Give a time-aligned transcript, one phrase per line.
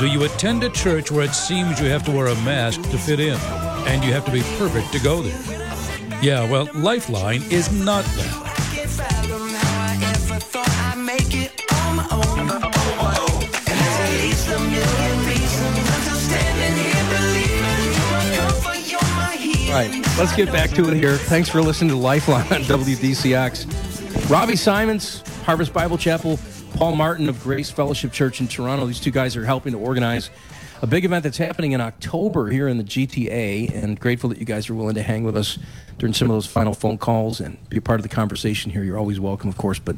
[0.00, 2.96] Do you attend a church where it seems you have to wear a mask to
[2.96, 3.34] fit in
[3.86, 5.38] and you have to be perfect to go there?
[6.22, 8.46] Yeah, well, Lifeline is not that.
[19.70, 19.92] Right.
[20.18, 21.16] Let's get back to it here.
[21.16, 24.30] Thanks for listening to Lifeline on WDCX.
[24.30, 26.38] Robbie Simons, Harvest Bible Chapel,
[26.74, 28.86] Paul Martin of Grace Fellowship Church in Toronto.
[28.86, 30.30] These two guys are helping to organize
[30.82, 34.46] a big event that's happening in October here in the GTA, and grateful that you
[34.46, 35.58] guys are willing to hang with us
[35.98, 38.82] during some of those final phone calls and be a part of the conversation here.
[38.82, 39.78] You're always welcome, of course.
[39.78, 39.96] But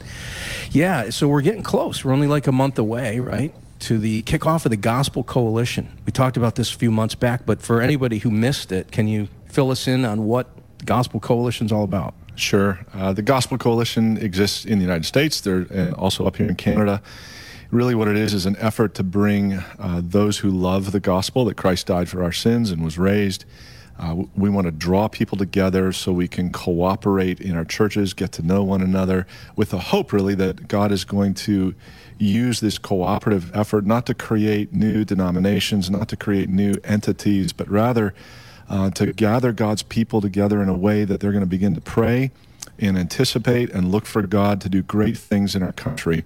[0.73, 2.05] yeah, so we're getting close.
[2.05, 3.55] We're only like a month away, right?
[3.81, 5.97] To the kickoff of the Gospel Coalition.
[6.05, 9.07] We talked about this a few months back, but for anybody who missed it, can
[9.07, 10.49] you fill us in on what
[10.85, 12.15] Gospel Coalition is all about?
[12.35, 12.81] Sure.
[12.95, 15.41] Uh, the Gospel Coalition exists in the United States.
[15.41, 17.03] They're uh, also up here in Canada.
[17.71, 21.45] Really, what it is is an effort to bring uh, those who love the gospel
[21.47, 23.45] that Christ died for our sins and was raised.
[23.99, 28.33] Uh, we want to draw people together so we can cooperate in our churches, get
[28.33, 31.75] to know one another, with the hope, really, that God is going to
[32.19, 37.69] use this cooperative effort not to create new denominations, not to create new entities, but
[37.69, 38.15] rather
[38.69, 41.81] uh, to gather God's people together in a way that they're going to begin to
[41.81, 42.31] pray
[42.79, 46.25] and anticipate and look for God to do great things in our country.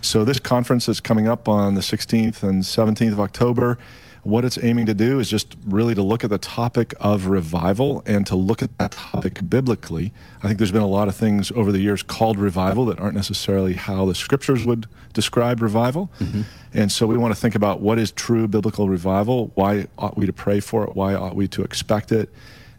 [0.00, 3.78] So, this conference is coming up on the 16th and 17th of October.
[4.24, 8.02] What it's aiming to do is just really to look at the topic of revival
[8.06, 10.12] and to look at that topic biblically.
[10.42, 13.14] I think there's been a lot of things over the years called revival that aren't
[13.14, 16.10] necessarily how the scriptures would describe revival.
[16.20, 16.42] Mm-hmm.
[16.72, 20.24] And so we want to think about what is true biblical revival, why ought we
[20.24, 22.30] to pray for it, why ought we to expect it,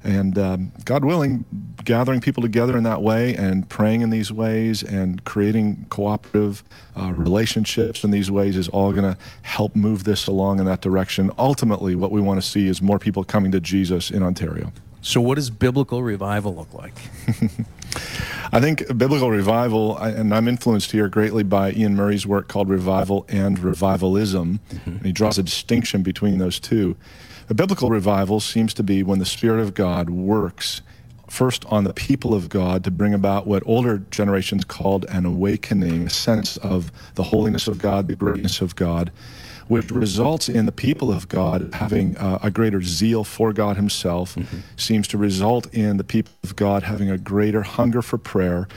[0.05, 1.45] and um, God willing,
[1.83, 6.63] gathering people together in that way and praying in these ways and creating cooperative
[6.95, 10.81] uh, relationships in these ways is all going to help move this along in that
[10.81, 11.31] direction.
[11.37, 14.71] Ultimately, what we want to see is more people coming to Jesus in Ontario.
[15.01, 16.93] So, what does biblical revival look like?
[18.51, 23.25] I think biblical revival, and I'm influenced here greatly by Iain Murray's work called Revival
[23.29, 24.59] and Revivalism.
[24.69, 24.89] Mm-hmm.
[24.89, 26.95] And he draws a distinction between those two.
[27.47, 30.81] A biblical revival seems to be when the Spirit of God works
[31.29, 36.07] first on the people of God to bring about what older generations called an awakening,
[36.07, 39.11] a sense of the holiness of God, the greatness of God,
[39.67, 44.35] which results in the people of God having uh, a greater zeal for God Himself,
[44.35, 44.59] mm-hmm.
[44.75, 48.67] seems to result in the people of God having a greater hunger for prayer.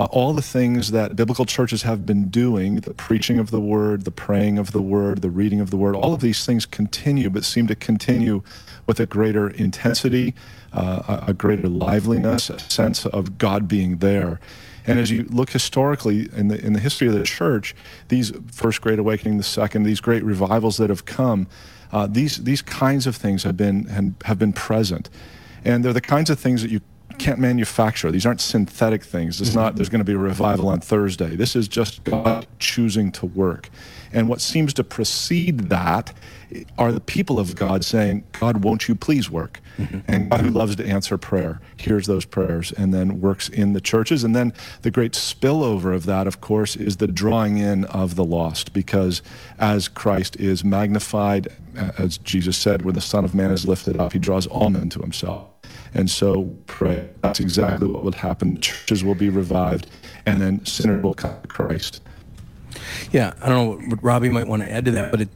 [0.00, 4.06] Uh, all the things that biblical churches have been doing, the preaching of the word,
[4.06, 7.28] the praying of the word, the reading of the word, all of these things continue,
[7.28, 8.42] but seem to continue
[8.86, 10.32] with a greater intensity,
[10.72, 14.40] uh, a, greater liveliness, a sense of God being there.
[14.86, 17.74] And as you look historically in the in the history of the church,
[18.08, 21.46] these first great awakening, the second, these great revivals that have come,
[21.92, 25.10] uh, these these kinds of things have been have been present,
[25.62, 26.80] and they're the kinds of things that you
[27.20, 28.10] can't manufacture.
[28.10, 29.40] These aren't synthetic things.
[29.40, 31.36] It's not there's going to be a revival on Thursday.
[31.36, 33.68] This is just God choosing to work.
[34.12, 36.12] And what seems to precede that
[36.78, 39.60] are the people of God saying, God, won't you please work?
[39.78, 39.98] Mm-hmm.
[40.08, 43.80] And God, who loves to answer prayer, hears those prayers and then works in the
[43.80, 44.24] churches.
[44.24, 44.52] And then
[44.82, 49.22] the great spillover of that, of course, is the drawing in of the lost, because
[49.60, 51.48] as Christ is magnified,
[51.98, 54.88] as Jesus said, when the Son of Man is lifted up, he draws all men
[54.90, 55.46] to himself.
[55.94, 57.09] And so pray.
[57.22, 58.60] That's exactly what will happen.
[58.60, 59.86] Churches will be revived,
[60.26, 62.02] and then sinners will come to Christ.
[63.12, 65.28] Yeah, I don't know what Robbie might want to add to that, but it,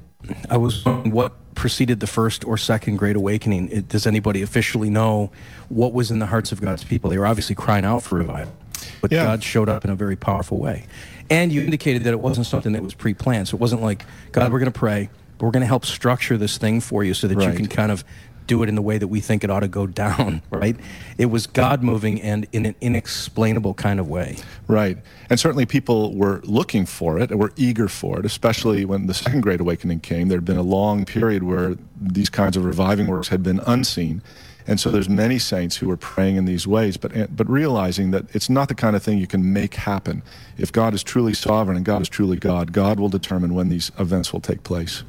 [0.48, 3.68] I was what preceded the first or second Great Awakening.
[3.70, 5.30] It, does anybody officially know
[5.68, 7.10] what was in the hearts of God's people?
[7.10, 8.54] They were obviously crying out for revival,
[9.00, 9.24] but yeah.
[9.24, 10.86] God showed up in a very powerful way.
[11.30, 14.52] And you indicated that it wasn't something that was pre-planned, so it wasn't like God,
[14.52, 15.08] we're going to pray,
[15.38, 17.50] but we're going to help structure this thing for you so that right.
[17.50, 18.04] you can kind of
[18.46, 20.76] do it in the way that we think it ought to go down, right?
[21.18, 24.36] It was God moving and in an inexplainable kind of way.
[24.66, 24.98] Right.
[25.30, 29.14] And certainly people were looking for it and were eager for it, especially when the
[29.14, 30.28] Second Great Awakening came.
[30.28, 34.22] There had been a long period where these kinds of reviving works had been unseen.
[34.66, 38.34] And so there's many saints who are praying in these ways, but but realizing that
[38.34, 40.22] it's not the kind of thing you can make happen.
[40.56, 43.92] If God is truly sovereign and God is truly God, God will determine when these
[43.98, 45.02] events will take place.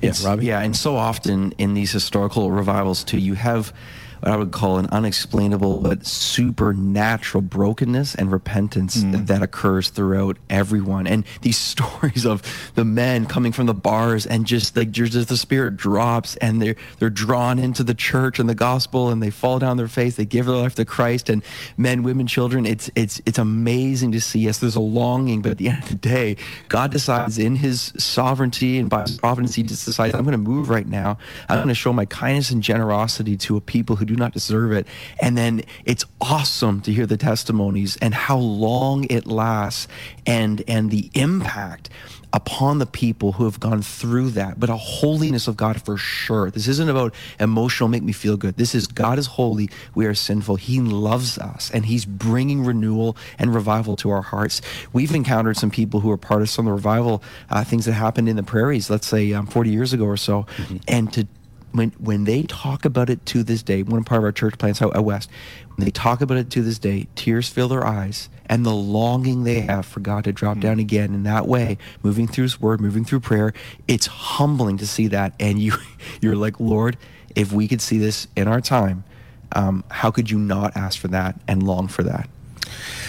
[0.00, 0.46] Yes, yeah, Robbie.
[0.46, 3.72] Yeah, and so often in these historical revivals too, you have
[4.20, 9.26] what I would call an unexplainable but supernatural brokenness and repentance mm.
[9.26, 11.06] that occurs throughout everyone.
[11.06, 12.42] And these stories of
[12.74, 16.76] the men coming from the bars and just like just the spirit drops and they're
[16.98, 20.24] they're drawn into the church and the gospel and they fall down their face, they
[20.24, 21.42] give their life to Christ and
[21.76, 22.66] men, women, children.
[22.66, 24.40] It's it's it's amazing to see.
[24.40, 26.36] Yes, there's a longing, but at the end of the day,
[26.68, 30.70] God decides in his sovereignty and by his providence, he just decides, I'm gonna move
[30.70, 31.18] right now.
[31.48, 34.86] I'm gonna show my kindness and generosity to a people who do not deserve it.
[35.20, 39.88] And then it's awesome to hear the testimonies and how long it lasts
[40.26, 41.90] and and the impact
[42.32, 46.50] upon the people who have gone through that, but a holiness of God for sure.
[46.50, 48.56] This isn't about emotional make me feel good.
[48.56, 50.56] This is God is holy, we are sinful.
[50.56, 54.60] He loves us and he's bringing renewal and revival to our hearts.
[54.92, 57.92] We've encountered some people who are part of some of the revival uh, things that
[57.92, 60.76] happened in the prairies, let's say um, 40 years ago or so, mm-hmm.
[60.86, 61.26] and to
[61.72, 64.80] when when they talk about it to this day, one part of our church plants
[64.80, 65.30] out west,
[65.76, 69.44] when they talk about it to this day, tears fill their eyes and the longing
[69.44, 72.80] they have for God to drop down again in that way, moving through his word,
[72.80, 73.52] moving through prayer.
[73.86, 75.34] It's humbling to see that.
[75.38, 75.74] And you
[76.20, 76.96] you're like, Lord,
[77.34, 79.04] if we could see this in our time,
[79.52, 82.28] um, how could you not ask for that and long for that?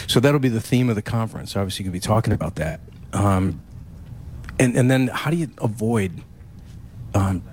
[0.07, 1.56] So that'll be the theme of the conference.
[1.56, 2.81] Obviously, you could be talking about that.
[3.13, 3.61] Um,
[4.57, 6.23] and, and then how do you avoid
[7.13, 7.44] um,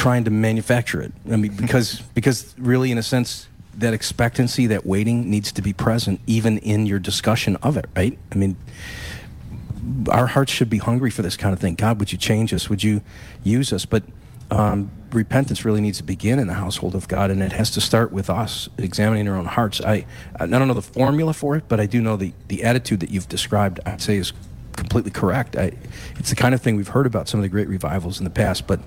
[0.00, 1.12] trying to manufacture it.
[1.30, 5.74] I mean, because because really, in a sense, that expectancy, that waiting, needs to be
[5.74, 8.18] present even in your discussion of it, right?
[8.32, 8.56] I mean,
[10.10, 11.74] our hearts should be hungry for this kind of thing.
[11.74, 12.70] God, would you change us?
[12.70, 13.02] Would you
[13.44, 13.84] use us?
[13.84, 14.02] But
[14.50, 17.80] um, repentance really needs to begin in the household of God, and it has to
[17.82, 19.82] start with us examining our own hearts.
[19.82, 20.06] I
[20.36, 23.10] I don't know the formula for it, but I do know the the attitude that
[23.10, 23.80] you've described.
[23.84, 24.32] I'd say is
[24.76, 25.56] completely correct.
[25.56, 25.72] I,
[26.16, 28.30] it's the kind of thing we've heard about some of the great revivals in the
[28.30, 28.80] past, but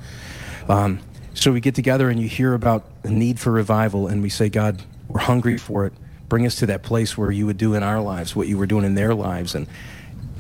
[0.70, 1.00] um,
[1.34, 4.50] so we get together and you hear about the need for revival, and we say,
[4.50, 5.94] God, we're hungry for it.
[6.30, 8.66] Bring us to that place where you would do in our lives what you were
[8.66, 9.56] doing in their lives.
[9.56, 9.68] And,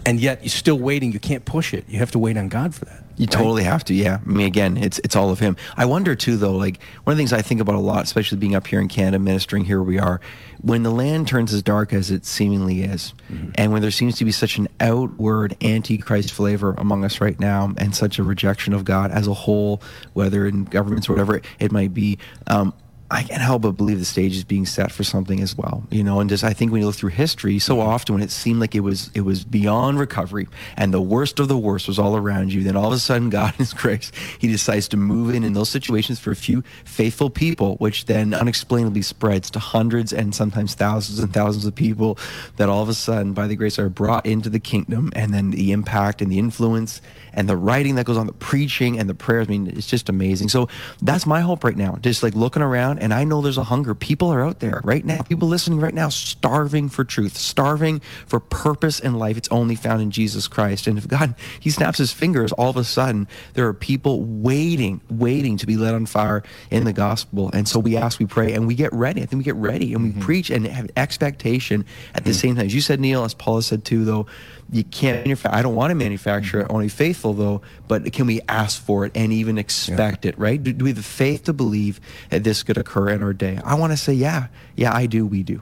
[0.05, 1.11] and yet you're still waiting.
[1.11, 1.85] You can't push it.
[1.87, 3.03] You have to wait on God for that.
[3.15, 3.31] You right?
[3.31, 4.19] totally have to, yeah.
[4.25, 5.55] I mean, again, it's it's all of Him.
[5.77, 6.55] I wonder too, though.
[6.55, 8.87] Like one of the things I think about a lot, especially being up here in
[8.87, 10.19] Canada, ministering here, where we are.
[10.61, 13.51] When the land turns as dark as it seemingly is, mm-hmm.
[13.55, 17.71] and when there seems to be such an outward antichrist flavor among us right now,
[17.77, 19.81] and such a rejection of God as a whole,
[20.13, 22.17] whether in governments or whatever it might be,
[22.47, 22.73] um,
[23.11, 26.03] I can't help but believe the stage is being set for something as well, you
[26.03, 26.19] know.
[26.19, 27.87] And just I think when you look through history, so mm-hmm.
[27.87, 30.47] often when it seemed like it was it was beyond recovery
[30.77, 33.29] and the worst of the worst was all around you, then all of a sudden
[33.31, 36.63] God in His grace, He decides to move in in those situations for a few
[36.85, 42.17] faithful people, which then unexplainably spreads to hundreds and sometimes thousands and thousands of people
[42.57, 45.51] that all of a sudden, by the grace, are brought into the kingdom, and then
[45.51, 47.01] the impact and the influence
[47.33, 49.47] and the writing that goes on, the preaching and the prayers.
[49.47, 50.49] I mean, it's just amazing.
[50.49, 50.69] So
[51.01, 51.97] that's my hope right now.
[52.01, 53.93] Just like looking around, and I know there's a hunger.
[53.93, 58.39] People are out there right now, people listening right now, starving for truth, starving for
[58.39, 59.35] purpose in life.
[59.35, 60.87] It's only found in Jesus Christ.
[60.87, 65.01] And if God, He snaps His fingers, all of a sudden, there are people waiting,
[65.09, 67.51] waiting to be led on fire in the gospel.
[67.53, 69.21] And so we ask, we pray, and we get ready.
[69.21, 70.21] I think we get ready and we mm-hmm.
[70.21, 71.85] preach and have expectation
[72.15, 72.39] at the mm-hmm.
[72.39, 72.65] same time.
[72.67, 74.27] As you said, Neil, as Paula said too, though,
[74.71, 75.55] you can't manufacture.
[75.55, 76.69] I don't want to manufacture it.
[76.69, 80.29] Want to faithful though, but can we ask for it and even expect yeah.
[80.29, 80.61] it, right?
[80.61, 83.59] Do, do, we have the faith to believe that this could occur in our day?
[83.63, 85.61] I want to say, yeah, yeah, I do, we do.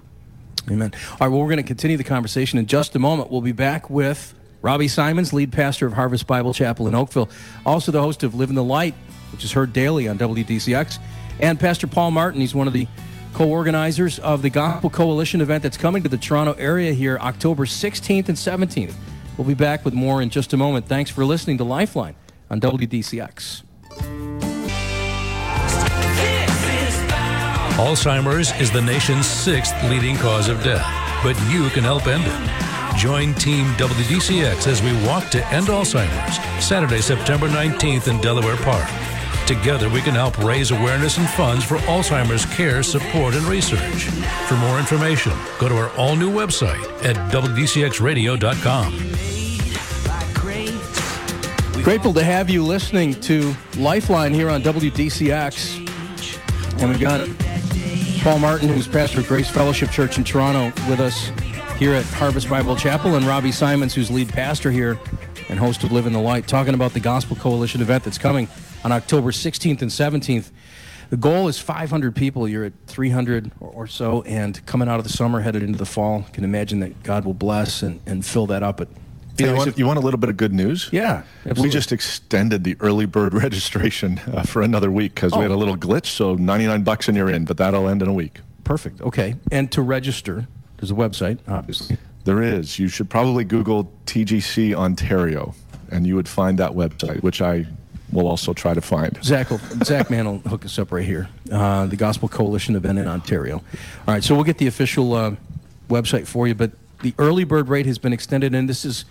[0.70, 0.92] Amen.
[1.12, 3.32] All right, well, we're going to continue the conversation in just a moment.
[3.32, 7.30] We'll be back with Robbie Simons, lead pastor of Harvest Bible Chapel in Oakville,
[7.66, 8.94] also the host of Live in the Light,
[9.32, 11.00] which is heard daily on WDCX,
[11.40, 12.42] and Pastor Paul Martin.
[12.42, 12.88] He's one of the
[13.34, 17.66] co organizers of the Gospel Coalition event that's coming to the Toronto area here October
[17.66, 18.94] 16th and 17th.
[19.38, 20.88] We'll be back with more in just a moment.
[20.88, 22.16] Thanks for listening to Lifeline
[22.50, 23.64] on WDCX.
[27.82, 30.86] Alzheimer's is the nation's sixth leading cause of death,
[31.24, 32.96] but you can help end it.
[32.96, 38.88] Join Team WDCX as we walk to end Alzheimer's Saturday, September 19th in Delaware Park.
[39.48, 44.04] Together, we can help raise awareness and funds for Alzheimer's care, support, and research.
[44.48, 48.94] For more information, go to our all new website at WDCXradio.com.
[51.84, 55.80] Grateful to have you listening to Lifeline here on WDCX.
[56.80, 57.28] And we've got
[58.22, 61.32] Paul Martin, who's pastor of Grace Fellowship Church in Toronto, with us
[61.80, 65.00] here at Harvest Bible Chapel, and Robbie Simons, who's lead pastor here
[65.50, 68.48] and host of Live in the Light, talking about the Gospel Coalition event that's coming
[68.84, 70.52] on October 16th and 17th.
[71.10, 72.48] The goal is 500 people.
[72.48, 76.28] You're at 300 or, so, and coming out of the summer, headed into the fall,
[76.32, 78.82] can imagine that God will bless and, and fill that up.
[79.38, 80.90] You, know, want, you want a little bit of good news?
[80.92, 81.64] Yeah, absolutely.
[81.64, 85.38] We just extended the early bird registration uh, for another week because Oh.
[85.38, 86.08] we had a little glitch.
[86.08, 88.40] So 99 bucks and you're in, but that'll end in a week.
[88.64, 89.02] Perfect.
[89.02, 89.36] Okay.
[89.52, 90.48] And to register,
[90.78, 91.98] there's a website, obviously.
[92.26, 92.78] There is.
[92.78, 95.56] You should probably Google TGC Ontario,
[95.90, 97.66] and you would find that website, which I
[98.12, 99.18] will also try to find.
[99.24, 101.30] Zach, will, Zach Mann will hook us up right here.
[101.52, 103.56] Uh, the Gospel Coalition event in Ontario.
[104.08, 105.36] All right, so we'll get the official uh,
[105.90, 106.72] website for you, but
[107.02, 109.06] the early bird rate has been extended, and this is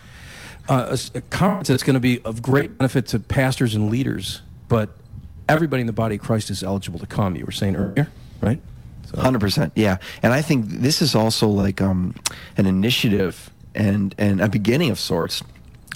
[0.68, 4.42] uh, a a, conference that's going to be of great benefit to pastors and leaders,
[4.68, 4.90] but
[5.48, 7.36] everybody in the body of Christ is eligible to come.
[7.36, 8.60] You were saying earlier, right?
[9.06, 9.98] So, Hundred percent, yeah.
[10.22, 12.14] And I think this is also like um,
[12.56, 15.42] an initiative and and a beginning of sorts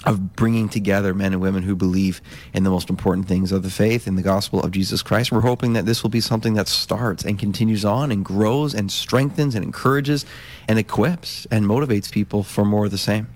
[0.05, 2.21] of bringing together men and women who believe
[2.53, 5.31] in the most important things of the faith in the gospel of Jesus Christ.
[5.31, 8.91] We're hoping that this will be something that starts and continues on and grows and
[8.91, 10.25] strengthens and encourages
[10.67, 13.27] and equips and motivates people for more of the same.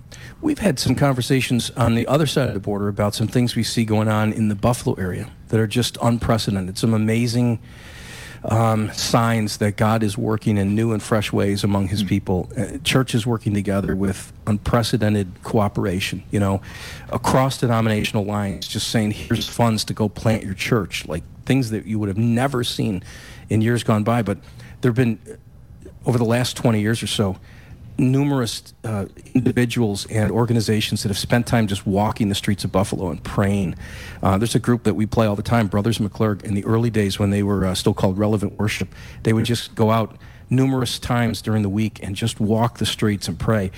[0.42, 3.64] We've had some conversations on the other side of the border about some things we
[3.64, 6.78] see going on in the Buffalo area that are just unprecedented.
[6.78, 7.60] Some amazing
[8.44, 12.50] um, signs that God is working in new and fresh ways among His people.
[12.58, 16.62] Uh, churches working together with unprecedented cooperation, you know,
[17.10, 21.86] across denominational lines, just saying, here's funds to go plant your church, like things that
[21.86, 23.04] you would have never seen
[23.50, 24.22] in years gone by.
[24.22, 24.38] But
[24.82, 25.20] there have been,
[26.06, 27.38] over the last 20 years or so,
[28.00, 33.10] numerous uh, individuals and organizations that have spent time just walking the streets of Buffalo
[33.10, 33.76] and praying.
[34.24, 36.44] Uh, there's a group that we play all the time, Brothers McClurg.
[36.44, 38.90] In the early days when they were uh, still called Relevant Worship,
[39.24, 40.18] they would just go out
[40.50, 43.70] numerous times during the week and just walk the streets and pray.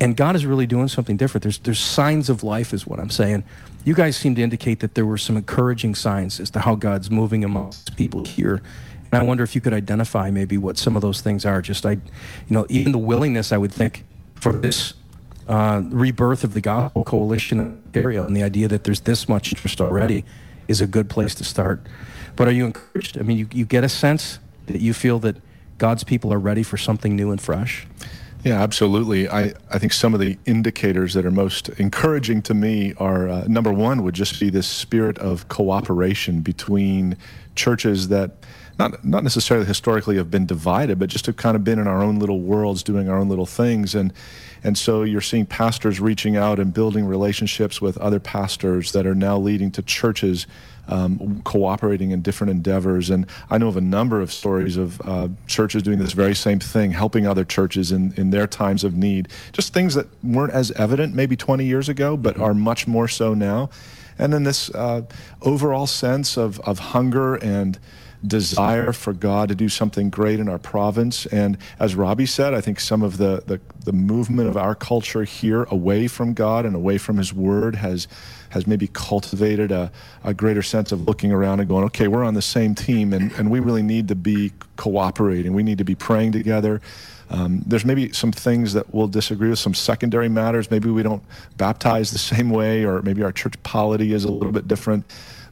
[0.00, 1.42] And God is really doing something different.
[1.42, 3.44] There's there's signs of life, is what I'm saying.
[3.84, 7.10] You guys seem to indicate that there were some encouraging signs as to how God's
[7.10, 8.60] moving amongst people here.
[9.10, 11.62] And I wonder if you could identify maybe what some of those things are.
[11.62, 12.00] Just I, you
[12.50, 14.94] know, even the willingness I would think for this
[15.48, 19.80] uh, rebirth of the Gospel Coalition area and the idea that there's this much interest
[19.80, 20.24] already
[20.68, 21.80] is a good place to start.
[22.36, 23.18] But are you encouraged?
[23.18, 25.36] I mean, you, you get a sense that you feel that
[25.78, 27.86] God's people are ready for something new and fresh.
[28.44, 29.28] Yeah, absolutely.
[29.28, 33.44] I, I think some of the indicators that are most encouraging to me are uh,
[33.48, 37.16] number one would just be this spirit of cooperation between
[37.56, 38.36] churches that
[38.78, 42.02] not not necessarily historically have been divided, but just have kind of been in our
[42.02, 44.12] own little worlds, doing our own little things, and
[44.62, 49.14] and so you're seeing pastors reaching out and building relationships with other pastors that are
[49.14, 50.46] now leading to churches
[50.88, 53.10] um, cooperating in different endeavors.
[53.10, 56.58] And I know of a number of stories of uh, churches doing this very same
[56.58, 59.28] thing, helping other churches in, in their times of need.
[59.52, 63.34] Just things that weren't as evident maybe 20 years ago, but are much more so
[63.34, 63.70] now.
[64.18, 65.02] And then this uh,
[65.42, 67.78] overall sense of, of hunger and
[68.26, 71.26] desire for God to do something great in our province.
[71.26, 75.24] And as Robbie said, I think some of the, the, the movement of our culture
[75.24, 78.08] here away from God and away from His Word has
[78.50, 79.92] has maybe cultivated a,
[80.24, 83.30] a greater sense of looking around and going, okay, we're on the same team and,
[83.32, 85.52] and we really need to be cooperating.
[85.52, 86.80] We need to be praying together.
[87.30, 90.70] Um, there's maybe some things that we'll disagree with, some secondary matters.
[90.70, 91.22] Maybe we don't
[91.58, 95.04] baptize the same way, or maybe our church polity is a little bit different.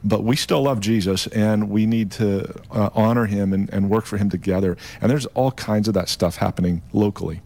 [0.07, 4.05] But we still love Jesus, and we need to uh, honor him and, and work
[4.05, 4.77] for him together.
[5.01, 7.41] And there's all kinds of that stuff happening locally.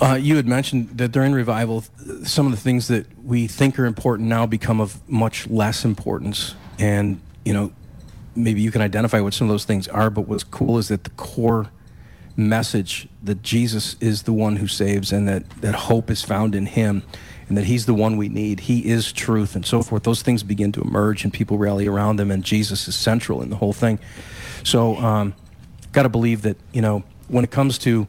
[0.00, 1.84] Uh, you had mentioned that during revival,
[2.22, 6.54] some of the things that we think are important now become of much less importance.
[6.78, 7.72] And, you know,
[8.36, 11.02] maybe you can identify what some of those things are, but what's cool is that
[11.02, 11.70] the core
[12.36, 16.66] message that Jesus is the one who saves and that, that hope is found in
[16.66, 17.02] him
[17.48, 18.60] and that he's the one we need.
[18.60, 20.02] He is truth and so forth.
[20.02, 23.50] Those things begin to emerge and people rally around them, and Jesus is central in
[23.50, 23.98] the whole thing.
[24.64, 25.34] So, um,
[25.92, 28.06] got to believe that, you know, when it comes to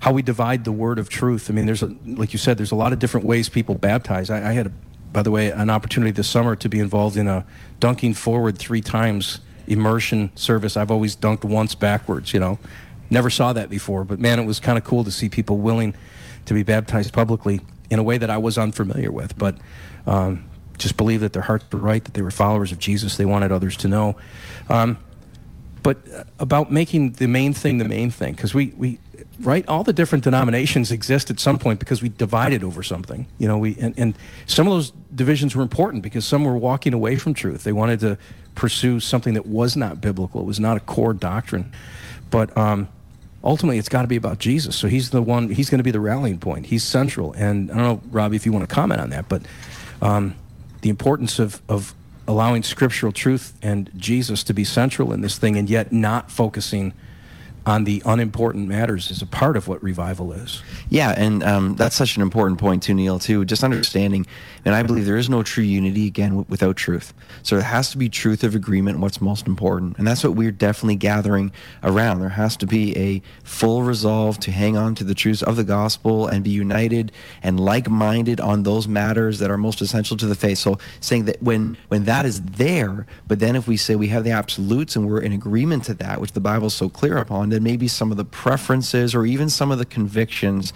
[0.00, 1.50] how we divide the word of truth.
[1.50, 4.30] I mean, there's a, like you said, there's a lot of different ways people baptize.
[4.30, 4.72] I, I had, a,
[5.12, 7.46] by the way, an opportunity this summer to be involved in a
[7.80, 10.76] dunking forward three times immersion service.
[10.76, 12.58] I've always dunked once backwards, you know.
[13.08, 15.94] Never saw that before, but man, it was kind of cool to see people willing
[16.44, 19.36] to be baptized publicly in a way that I was unfamiliar with.
[19.38, 19.56] But
[20.06, 23.16] um, just believe that their hearts were right, that they were followers of Jesus.
[23.16, 24.16] They wanted others to know.
[24.68, 24.98] Um,
[25.82, 28.98] but uh, about making the main thing the main thing, because we, we,
[29.40, 33.26] right, all the different denominations exist at some point because we divided over something.
[33.38, 34.14] You know, we and, and
[34.46, 37.62] some of those divisions were important because some were walking away from truth.
[37.62, 38.18] They wanted to
[38.56, 40.40] pursue something that was not biblical.
[40.40, 41.72] It was not a core doctrine.
[42.30, 42.88] But um,
[43.46, 44.76] ultimately, it's got to be about Jesus.
[44.76, 45.48] So he's the one.
[45.48, 46.66] He's going to be the rallying point.
[46.66, 47.32] He's central.
[47.34, 49.42] And I don't know, Robbie, if you want to comment on that, but
[50.02, 50.34] um,
[50.82, 51.94] the importance of of
[52.28, 56.92] allowing scriptural truth and Jesus to be central in this thing, and yet not focusing
[57.66, 60.62] on the unimportant matters is a part of what revival is.
[60.88, 63.18] Yeah, and um, that's such an important point too, Neil.
[63.18, 64.24] Too, just understanding,
[64.64, 67.12] and I believe there is no true unity again w- without truth.
[67.42, 69.00] So there has to be truth of agreement.
[69.00, 71.50] What's most important, and that's what we're definitely gathering
[71.82, 72.20] around.
[72.20, 75.64] There has to be a full resolve to hang on to the truths of the
[75.64, 77.10] gospel and be united
[77.42, 80.58] and like-minded on those matters that are most essential to the faith.
[80.58, 84.22] So saying that when when that is there, but then if we say we have
[84.22, 87.55] the absolutes and we're in agreement to that, which the Bible is so clear upon,
[87.56, 90.72] then maybe some of the preferences or even some of the convictions,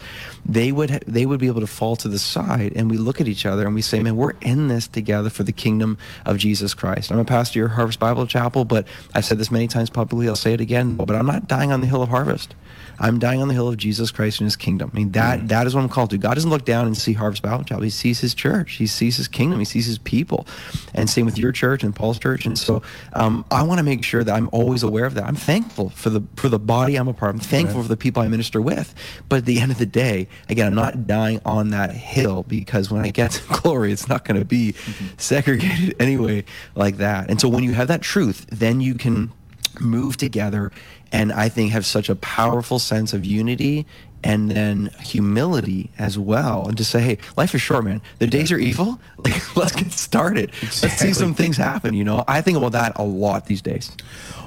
[0.46, 3.20] they would ha- they would be able to fall to the side, and we look
[3.20, 6.38] at each other and we say, "Man, we're in this together for the kingdom of
[6.38, 9.68] Jesus Christ." I'm a pastor here at Harvest Bible Chapel, but I've said this many
[9.68, 10.28] times publicly.
[10.28, 12.54] I'll say it again, but I'm not dying on the hill of harvest.
[13.00, 14.90] I'm dying on the hill of Jesus Christ and His kingdom.
[14.92, 16.18] I mean, that that is what I'm called to.
[16.18, 17.82] God doesn't look down and see Harvest Bible Chapel.
[17.82, 18.74] He sees His church.
[18.74, 19.58] He sees His kingdom.
[19.58, 20.46] He sees His people.
[20.94, 22.44] And same with your church and Paul's church.
[22.44, 22.82] And so
[23.14, 25.24] um, I want to make sure that I'm always aware of that.
[25.24, 27.34] I'm thankful for the for the body I'm a part.
[27.34, 27.40] of.
[27.40, 28.94] I'm thankful for the people I minister with.
[29.28, 32.90] But at the end of the day, again, I'm not dying on that hill because
[32.90, 35.06] when I get to glory, it's not going to be mm-hmm.
[35.16, 37.28] segregated anyway like that.
[37.28, 39.32] And so when you have that truth, then you can
[39.80, 40.70] move together
[41.12, 43.86] and I think have such a powerful sense of unity
[44.22, 48.02] and then humility as well and to say hey life is short man.
[48.18, 49.00] The days are evil?
[49.20, 50.50] Like let's get started.
[50.62, 52.24] Let's see some things happen you know?
[52.26, 53.96] I think about that a lot these days.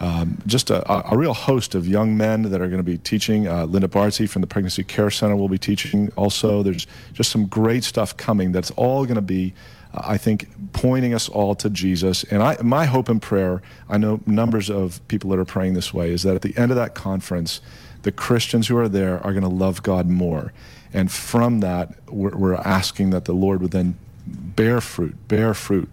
[0.00, 3.46] um, just a, a, real host of young men that are going to be teaching.
[3.46, 6.62] Uh, Linda Bartzi from the Pregnancy Care Center will be teaching also.
[6.62, 9.54] There's just some great stuff coming that's all going to be,
[9.94, 12.24] uh, I think, pointing us all to Jesus.
[12.24, 15.94] And I, my hope and prayer, I know numbers of people that are praying this
[15.94, 17.60] way, is that at the end of that conference,
[18.02, 20.52] the Christians who are there are going to love God more.
[20.92, 25.88] And from that, we're, we're asking that the Lord would then bear fruit, bear fruit.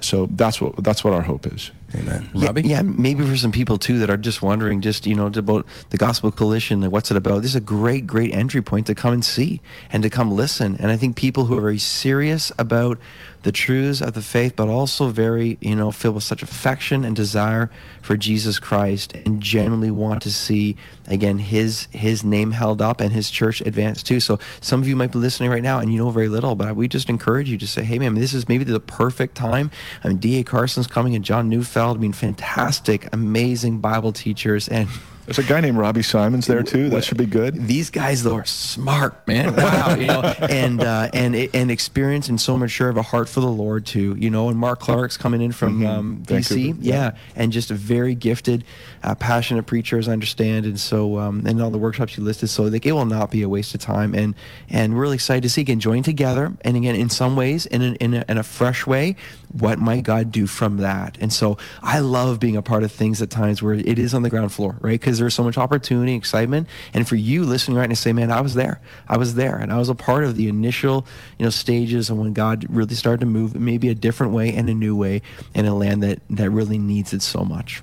[0.00, 1.70] So that's what that's what our hope is.
[1.94, 2.28] Amen.
[2.34, 2.62] Yeah, Robbie?
[2.62, 5.96] yeah, maybe for some people too that are just wondering, just you know, about the
[5.96, 7.42] Gospel Coalition and what's it about.
[7.42, 10.76] This is a great, great entry point to come and see and to come listen.
[10.78, 12.98] And I think people who are very serious about
[13.46, 17.14] the truths of the faith, but also very, you know, filled with such affection and
[17.14, 17.70] desire
[18.02, 20.74] for Jesus Christ, and genuinely want to see
[21.06, 24.18] again His His name held up and His church advanced too.
[24.18, 26.74] So some of you might be listening right now and you know very little, but
[26.74, 29.70] we just encourage you to say, hey man, this is maybe the perfect time.
[30.02, 30.42] I mean, D.A.
[30.42, 31.98] Carson's coming and John Neufeld.
[31.98, 34.88] I mean, fantastic, amazing Bible teachers and.
[35.26, 36.88] There's a guy named Robbie Simons there too.
[36.88, 37.66] That should be good.
[37.66, 39.54] These guys though are smart, man.
[39.66, 43.40] Wow, you know, and uh, and and experienced and so mature of a heart for
[43.40, 44.14] the Lord too.
[44.18, 45.86] You know, and Mark Clark's coming in from Mhm.
[45.88, 46.94] um, BC, yeah.
[46.94, 47.10] yeah.
[47.34, 48.64] and just a very gifted,
[49.02, 50.64] uh, passionate preacher, as I understand.
[50.66, 53.42] And so, um, and all the workshops you listed, so like it will not be
[53.42, 54.14] a waste of time.
[54.14, 54.34] And
[54.70, 57.82] and we're really excited to see again join together, and again in some ways, in
[57.82, 59.16] a, in a, in a fresh way,
[59.52, 61.18] what might God do from that?
[61.20, 64.22] And so I love being a part of things at times where it is on
[64.22, 65.00] the ground floor, right?
[65.00, 68.40] Because there's so much opportunity, excitement, and for you listening right now, say, man, I
[68.40, 71.06] was there, I was there, and I was a part of the initial,
[71.38, 74.68] you know, stages of when God really started to move, maybe a different way and
[74.68, 75.22] a new way
[75.54, 77.82] in a land that that really needs it so much.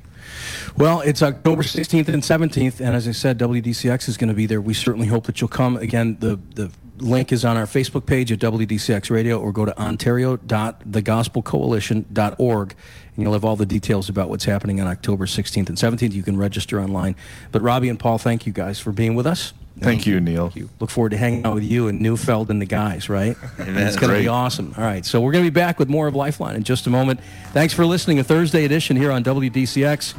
[0.78, 4.46] Well, it's October 16th and 17th, and as I said, WDCX is going to be
[4.46, 4.62] there.
[4.62, 5.78] We certainly hope that you'll come.
[5.78, 9.82] Again, the, the link is on our Facebook page at WDCX Radio, or go to
[9.82, 12.75] ontario.thegospelcoalition.org,
[13.15, 16.13] and you'll have all the details about what's happening on October 16th and 17th.
[16.13, 17.15] You can register online.
[17.51, 19.53] But Robbie and Paul, thank you guys for being with us.
[19.79, 20.53] Thank you, Neil.
[20.79, 23.36] Look forward to hanging out with you and Neufeld and the guys, right?
[23.58, 24.73] It's going to be awesome.
[24.77, 26.89] All right, so we're going to be back with more of Lifeline in just a
[26.89, 27.19] moment.
[27.53, 28.19] Thanks for listening.
[28.19, 30.13] A Thursday edition here on WDCX.